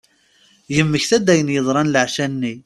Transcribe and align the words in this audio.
Yemmekta-d 0.75 1.27
ayen 1.33 1.53
yeḍran 1.55 1.91
laɛca-nni. 1.93 2.53